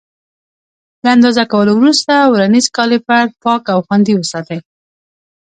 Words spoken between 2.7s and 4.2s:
کالیپر پاک او خوندي